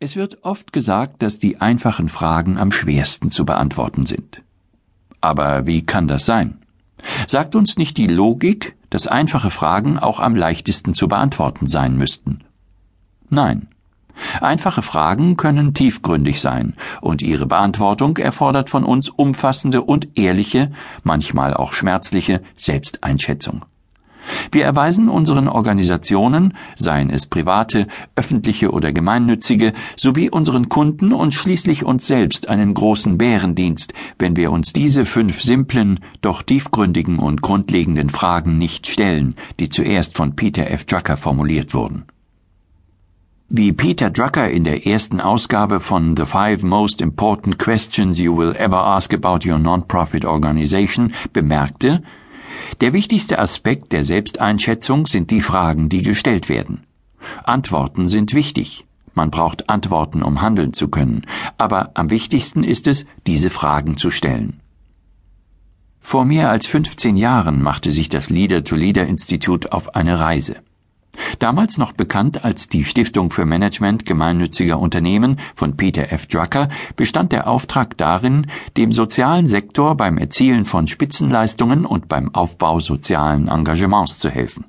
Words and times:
Es 0.00 0.16
wird 0.16 0.44
oft 0.44 0.72
gesagt, 0.72 1.22
dass 1.22 1.38
die 1.38 1.60
einfachen 1.60 2.08
Fragen 2.08 2.58
am 2.58 2.72
schwersten 2.72 3.30
zu 3.30 3.44
beantworten 3.44 4.04
sind. 4.04 4.42
Aber 5.20 5.66
wie 5.66 5.86
kann 5.86 6.08
das 6.08 6.26
sein? 6.26 6.58
Sagt 7.26 7.54
uns 7.54 7.76
nicht 7.76 7.96
die 7.96 8.06
Logik, 8.06 8.76
dass 8.90 9.06
einfache 9.06 9.50
Fragen 9.50 9.98
auch 9.98 10.20
am 10.20 10.34
leichtesten 10.34 10.94
zu 10.94 11.08
beantworten 11.08 11.66
sein 11.66 11.96
müssten? 11.96 12.44
Nein. 13.30 13.68
Einfache 14.40 14.82
Fragen 14.82 15.36
können 15.36 15.74
tiefgründig 15.74 16.40
sein, 16.40 16.76
und 17.00 17.20
ihre 17.20 17.46
Beantwortung 17.46 18.16
erfordert 18.16 18.70
von 18.70 18.84
uns 18.84 19.08
umfassende 19.08 19.82
und 19.82 20.16
ehrliche, 20.16 20.70
manchmal 21.02 21.54
auch 21.54 21.72
schmerzliche 21.72 22.42
Selbsteinschätzung. 22.56 23.64
Wir 24.52 24.64
erweisen 24.64 25.08
unseren 25.08 25.48
Organisationen, 25.48 26.54
seien 26.76 27.10
es 27.10 27.26
private, 27.26 27.86
öffentliche 28.16 28.70
oder 28.70 28.92
gemeinnützige, 28.92 29.72
sowie 29.96 30.30
unseren 30.30 30.68
Kunden 30.68 31.12
und 31.12 31.34
schließlich 31.34 31.84
uns 31.84 32.06
selbst 32.06 32.48
einen 32.48 32.74
großen 32.74 33.18
Bärendienst, 33.18 33.92
wenn 34.18 34.36
wir 34.36 34.52
uns 34.52 34.72
diese 34.72 35.06
fünf 35.06 35.40
simplen, 35.40 36.00
doch 36.20 36.42
tiefgründigen 36.42 37.18
und 37.18 37.42
grundlegenden 37.42 38.10
Fragen 38.10 38.58
nicht 38.58 38.86
stellen, 38.86 39.36
die 39.60 39.68
zuerst 39.68 40.16
von 40.16 40.36
Peter 40.36 40.70
F. 40.70 40.84
Drucker 40.84 41.16
formuliert 41.16 41.74
wurden. 41.74 42.04
Wie 43.50 43.72
Peter 43.72 44.10
Drucker 44.10 44.50
in 44.50 44.64
der 44.64 44.86
ersten 44.86 45.20
Ausgabe 45.20 45.78
von 45.78 46.16
The 46.16 46.24
Five 46.24 46.62
Most 46.62 47.00
Important 47.00 47.58
Questions 47.58 48.18
You 48.18 48.36
Will 48.36 48.56
Ever 48.56 48.82
Ask 48.82 49.12
About 49.12 49.48
Your 49.48 49.58
Non-Profit 49.58 50.24
Organization 50.24 51.12
bemerkte, 51.32 52.02
der 52.80 52.92
wichtigste 52.92 53.38
Aspekt 53.38 53.92
der 53.92 54.04
Selbsteinschätzung 54.04 55.06
sind 55.06 55.30
die 55.30 55.40
Fragen, 55.40 55.88
die 55.88 56.02
gestellt 56.02 56.48
werden. 56.48 56.84
Antworten 57.44 58.06
sind 58.06 58.34
wichtig. 58.34 58.84
Man 59.14 59.30
braucht 59.30 59.70
Antworten, 59.70 60.22
um 60.22 60.42
handeln 60.42 60.72
zu 60.72 60.88
können. 60.88 61.24
Aber 61.56 61.92
am 61.94 62.10
wichtigsten 62.10 62.64
ist 62.64 62.86
es, 62.86 63.06
diese 63.26 63.50
Fragen 63.50 63.96
zu 63.96 64.10
stellen. 64.10 64.60
Vor 66.00 66.24
mehr 66.24 66.50
als 66.50 66.66
15 66.66 67.16
Jahren 67.16 67.62
machte 67.62 67.90
sich 67.90 68.08
das 68.08 68.28
Leader-to-Leader-Institut 68.28 69.72
auf 69.72 69.94
eine 69.94 70.20
Reise. 70.20 70.56
Damals 71.44 71.76
noch 71.76 71.92
bekannt 71.92 72.42
als 72.42 72.70
die 72.70 72.86
Stiftung 72.86 73.30
für 73.30 73.44
Management 73.44 74.06
gemeinnütziger 74.06 74.78
Unternehmen 74.78 75.38
von 75.54 75.76
Peter 75.76 76.10
F. 76.10 76.26
Drucker, 76.26 76.70
bestand 76.96 77.32
der 77.32 77.48
Auftrag 77.48 77.98
darin, 77.98 78.46
dem 78.78 78.92
sozialen 78.92 79.46
Sektor 79.46 79.94
beim 79.94 80.16
Erzielen 80.16 80.64
von 80.64 80.88
Spitzenleistungen 80.88 81.84
und 81.84 82.08
beim 82.08 82.34
Aufbau 82.34 82.80
sozialen 82.80 83.48
Engagements 83.48 84.18
zu 84.20 84.30
helfen. 84.30 84.64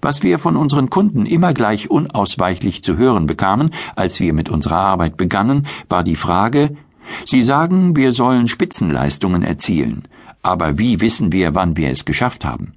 Was 0.00 0.22
wir 0.22 0.38
von 0.38 0.56
unseren 0.56 0.88
Kunden 0.88 1.26
immer 1.26 1.52
gleich 1.52 1.90
unausweichlich 1.90 2.84
zu 2.84 2.96
hören 2.96 3.26
bekamen, 3.26 3.72
als 3.96 4.20
wir 4.20 4.32
mit 4.32 4.50
unserer 4.50 4.76
Arbeit 4.76 5.16
begannen, 5.16 5.66
war 5.88 6.04
die 6.04 6.14
Frage, 6.14 6.76
Sie 7.24 7.42
sagen, 7.42 7.96
wir 7.96 8.12
sollen 8.12 8.46
Spitzenleistungen 8.46 9.42
erzielen, 9.42 10.06
aber 10.42 10.78
wie 10.78 11.00
wissen 11.00 11.32
wir, 11.32 11.56
wann 11.56 11.76
wir 11.76 11.90
es 11.90 12.04
geschafft 12.04 12.44
haben? 12.44 12.74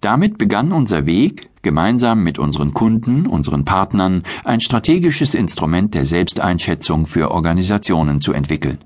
Damit 0.00 0.38
begann 0.38 0.72
unser 0.72 1.06
Weg, 1.06 1.48
gemeinsam 1.62 2.22
mit 2.22 2.38
unseren 2.38 2.74
Kunden, 2.74 3.26
unseren 3.26 3.64
Partnern, 3.64 4.22
ein 4.44 4.60
strategisches 4.60 5.34
Instrument 5.34 5.94
der 5.94 6.04
Selbsteinschätzung 6.04 7.06
für 7.06 7.30
Organisationen 7.30 8.20
zu 8.20 8.32
entwickeln. 8.32 8.78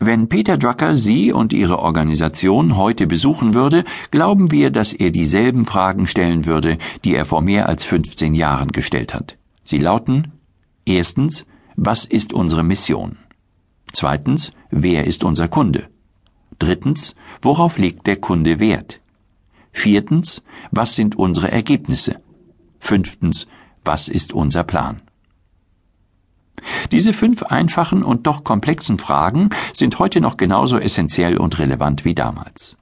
Wenn 0.00 0.28
Peter 0.28 0.58
Drucker 0.58 0.96
Sie 0.96 1.32
und 1.32 1.52
Ihre 1.52 1.78
Organisation 1.78 2.76
heute 2.76 3.06
besuchen 3.06 3.54
würde, 3.54 3.84
glauben 4.10 4.50
wir, 4.50 4.70
dass 4.70 4.92
er 4.92 5.10
dieselben 5.10 5.64
Fragen 5.64 6.06
stellen 6.06 6.44
würde, 6.44 6.78
die 7.04 7.14
er 7.14 7.24
vor 7.24 7.40
mehr 7.40 7.68
als 7.68 7.84
15 7.84 8.34
Jahren 8.34 8.68
gestellt 8.68 9.14
hat. 9.14 9.38
Sie 9.62 9.78
lauten 9.78 10.32
Erstens, 10.84 11.46
was 11.76 12.04
ist 12.04 12.34
unsere 12.34 12.62
Mission? 12.62 13.16
Zweitens, 13.92 14.50
wer 14.70 15.06
ist 15.06 15.24
unser 15.24 15.48
Kunde? 15.48 15.88
Drittens, 16.58 17.16
worauf 17.40 17.78
legt 17.78 18.06
der 18.06 18.16
Kunde 18.16 18.60
Wert? 18.60 19.00
Viertens, 19.74 20.42
was 20.70 20.94
sind 20.94 21.16
unsere 21.16 21.52
Ergebnisse? 21.52 22.20
Fünftens, 22.78 23.48
was 23.84 24.08
ist 24.08 24.32
unser 24.32 24.64
Plan? 24.64 25.02
Diese 26.92 27.12
fünf 27.12 27.42
einfachen 27.42 28.02
und 28.02 28.26
doch 28.26 28.44
komplexen 28.44 28.98
Fragen 28.98 29.50
sind 29.74 29.98
heute 29.98 30.20
noch 30.20 30.38
genauso 30.38 30.78
essentiell 30.78 31.36
und 31.36 31.58
relevant 31.58 32.06
wie 32.06 32.14
damals. 32.14 32.78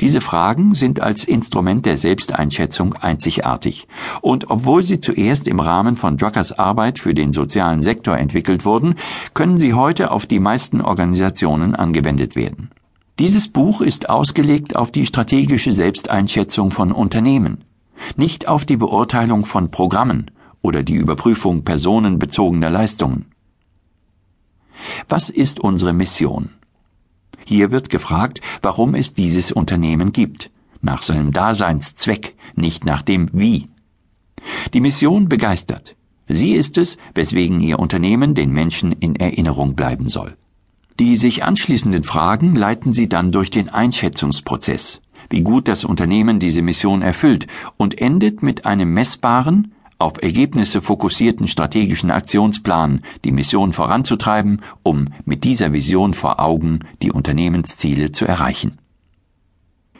Diese 0.00 0.20
Fragen 0.20 0.74
sind 0.74 0.98
als 1.00 1.24
Instrument 1.24 1.84
der 1.84 1.98
Selbsteinschätzung 1.98 2.94
einzigartig, 2.94 3.86
und 4.22 4.50
obwohl 4.50 4.82
sie 4.82 5.00
zuerst 5.00 5.46
im 5.46 5.60
Rahmen 5.60 5.96
von 5.96 6.16
Druckers 6.16 6.58
Arbeit 6.58 6.98
für 6.98 7.14
den 7.14 7.32
sozialen 7.32 7.82
Sektor 7.82 8.16
entwickelt 8.16 8.64
wurden, 8.64 8.96
können 9.34 9.58
sie 9.58 9.74
heute 9.74 10.10
auf 10.10 10.26
die 10.26 10.40
meisten 10.40 10.80
Organisationen 10.80 11.76
angewendet 11.76 12.34
werden. 12.34 12.70
Dieses 13.18 13.48
Buch 13.48 13.80
ist 13.80 14.08
ausgelegt 14.08 14.76
auf 14.76 14.92
die 14.92 15.04
strategische 15.04 15.72
Selbsteinschätzung 15.72 16.70
von 16.70 16.92
Unternehmen, 16.92 17.64
nicht 18.16 18.46
auf 18.46 18.64
die 18.64 18.76
Beurteilung 18.76 19.44
von 19.44 19.72
Programmen 19.72 20.30
oder 20.62 20.84
die 20.84 20.94
Überprüfung 20.94 21.64
personenbezogener 21.64 22.70
Leistungen. 22.70 23.26
Was 25.08 25.30
ist 25.30 25.58
unsere 25.58 25.92
Mission? 25.92 26.50
Hier 27.44 27.72
wird 27.72 27.90
gefragt, 27.90 28.40
warum 28.62 28.94
es 28.94 29.14
dieses 29.14 29.50
Unternehmen 29.50 30.12
gibt, 30.12 30.52
nach 30.80 31.02
seinem 31.02 31.32
Daseinszweck, 31.32 32.36
nicht 32.54 32.84
nach 32.84 33.02
dem 33.02 33.30
Wie. 33.32 33.66
Die 34.74 34.80
Mission 34.80 35.28
begeistert. 35.28 35.96
Sie 36.28 36.52
ist 36.52 36.78
es, 36.78 36.98
weswegen 37.14 37.60
Ihr 37.62 37.80
Unternehmen 37.80 38.36
den 38.36 38.52
Menschen 38.52 38.92
in 38.92 39.16
Erinnerung 39.16 39.74
bleiben 39.74 40.08
soll. 40.08 40.36
Die 41.00 41.16
sich 41.16 41.44
anschließenden 41.44 42.02
Fragen 42.02 42.56
leiten 42.56 42.92
Sie 42.92 43.08
dann 43.08 43.30
durch 43.30 43.50
den 43.50 43.68
Einschätzungsprozess, 43.68 45.00
wie 45.30 45.42
gut 45.42 45.68
das 45.68 45.84
Unternehmen 45.84 46.40
diese 46.40 46.60
Mission 46.60 47.02
erfüllt 47.02 47.46
und 47.76 48.00
endet 48.00 48.42
mit 48.42 48.66
einem 48.66 48.92
messbaren, 48.94 49.74
auf 50.00 50.20
Ergebnisse 50.20 50.82
fokussierten 50.82 51.46
strategischen 51.46 52.10
Aktionsplan, 52.10 53.02
die 53.24 53.32
Mission 53.32 53.72
voranzutreiben, 53.72 54.62
um 54.82 55.06
mit 55.24 55.44
dieser 55.44 55.72
Vision 55.72 56.14
vor 56.14 56.40
Augen 56.40 56.80
die 57.00 57.12
Unternehmensziele 57.12 58.10
zu 58.10 58.24
erreichen. 58.24 58.78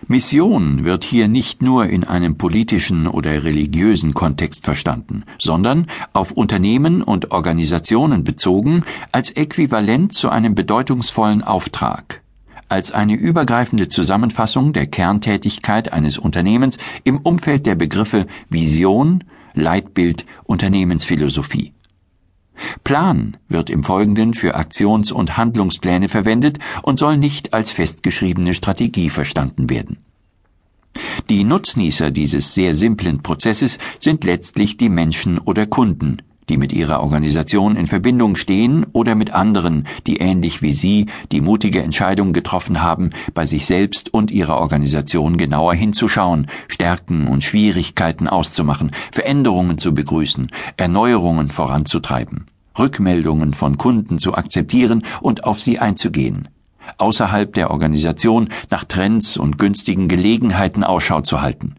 Mission 0.06 0.84
wird 0.84 1.04
hier 1.04 1.28
nicht 1.28 1.60
nur 1.60 1.86
in 1.86 2.04
einem 2.04 2.38
politischen 2.38 3.06
oder 3.06 3.44
religiösen 3.44 4.14
Kontext 4.14 4.64
verstanden, 4.64 5.25
sondern 5.38 5.86
auf 6.12 6.32
Unternehmen 6.32 7.03
und 7.03 7.32
Organisationen 7.32 8.25
bezogen 8.25 8.84
als 9.12 9.31
äquivalent 9.31 10.12
zu 10.12 10.28
einem 10.31 10.54
bedeutungsvollen 10.54 11.42
Auftrag, 11.42 12.22
als 12.69 12.92
eine 12.92 13.14
übergreifende 13.14 13.88
Zusammenfassung 13.88 14.72
der 14.72 14.86
Kerntätigkeit 14.86 15.92
eines 15.92 16.16
Unternehmens 16.16 16.78
im 17.04 17.19
Umfeld 17.19 17.66
der 17.66 17.75
Begriffe 17.75 18.26
Vision, 18.48 19.25
Leitbild, 19.54 20.25
Unternehmensphilosophie. 20.44 21.72
Plan 22.85 23.37
wird 23.49 23.71
im 23.71 23.85
Folgenden 23.85 24.35
für 24.35 24.55
Aktions- 24.55 25.13
und 25.13 25.37
Handlungspläne 25.37 26.09
verwendet 26.09 26.59
und 26.83 26.99
soll 26.99 27.17
nicht 27.17 27.55
als 27.55 27.71
festgeschriebene 27.71 28.55
Strategie 28.55 29.11
verstanden 29.11 29.71
werden. 29.71 29.99
Die 31.29 31.45
Nutznießer 31.45 32.11
dieses 32.11 32.55
sehr 32.55 32.75
simplen 32.75 33.23
Prozesses 33.23 33.79
sind 33.99 34.25
letztlich 34.25 34.77
die 34.77 34.89
Menschen 34.89 35.39
oder 35.39 35.67
Kunden, 35.67 36.23
die 36.48 36.56
mit 36.56 36.72
ihrer 36.72 37.00
Organisation 37.00 37.76
in 37.76 37.86
Verbindung 37.86 38.36
stehen 38.36 38.86
oder 38.92 39.14
mit 39.14 39.32
anderen, 39.32 39.86
die 40.06 40.19
ähnlich 40.19 40.62
wie 40.62 40.72
Sie 40.72 41.06
die 41.32 41.41
mutige 41.41 41.82
Entscheidung 41.82 42.32
getroffen 42.32 42.82
haben, 42.82 43.10
bei 43.34 43.47
sich 43.47 43.66
selbst 43.66 44.12
und 44.12 44.31
ihrer 44.31 44.59
Organisation 44.59 45.36
genauer 45.36 45.75
hinzuschauen, 45.75 46.47
Stärken 46.69 47.28
und 47.28 47.44
Schwierigkeiten 47.44 48.28
auszumachen, 48.28 48.92
Veränderungen 49.12 49.78
zu 49.78 49.94
begrüßen, 49.94 50.48
Erneuerungen 50.76 51.50
voranzutreiben, 51.50 52.47
Rückmeldungen 52.78 53.54
von 53.54 53.78
Kunden 53.78 54.18
zu 54.18 54.34
akzeptieren 54.34 55.03
und 55.21 55.44
auf 55.44 55.60
sie 55.60 55.78
einzugehen 55.78 56.48
außerhalb 56.97 57.53
der 57.53 57.71
Organisation 57.71 58.48
nach 58.71 58.84
Trends 58.84 59.36
und 59.36 59.59
günstigen 59.59 60.09
Gelegenheiten 60.09 60.84
Ausschau 60.84 61.21
zu 61.21 61.42
halten. 61.42 61.77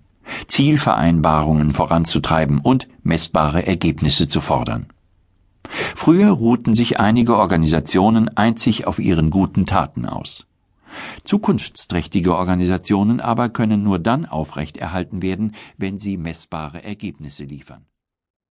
Zielvereinbarungen 0.47 1.71
voranzutreiben 1.71 2.59
und 2.59 2.87
messbare 3.03 3.65
Ergebnisse 3.65 4.27
zu 4.27 4.41
fordern. 4.41 4.87
Früher 5.95 6.31
ruhten 6.31 6.73
sich 6.73 6.99
einige 6.99 7.37
Organisationen 7.37 8.29
einzig 8.35 8.87
auf 8.87 8.99
ihren 8.99 9.29
guten 9.29 9.65
Taten 9.65 10.05
aus. 10.05 10.45
Zukunftsträchtige 11.23 12.35
Organisationen 12.35 13.19
aber 13.19 13.49
können 13.49 13.83
nur 13.83 13.99
dann 13.99 14.25
aufrechterhalten 14.25 15.21
werden, 15.21 15.55
wenn 15.77 15.99
sie 15.99 16.17
messbare 16.17 16.83
Ergebnisse 16.83 17.43
liefern 17.43 17.85